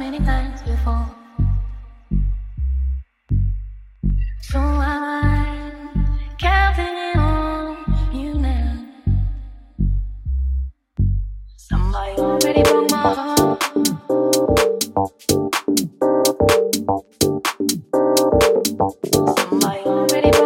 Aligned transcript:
many 0.00 0.18
times 0.20 0.62
before. 0.62 1.06
So 4.40 4.58
I'm 4.58 6.16
counting 6.38 7.18
on 7.20 7.76
you 8.10 8.32
now. 8.32 8.86
Somebody 11.58 12.12
already 12.16 12.62
broke 12.62 12.90
my 12.90 12.96
heart. 12.96 13.62
Somebody 19.38 19.80
already. 19.84 20.39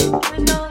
I 0.00 0.38
know. 0.38 0.67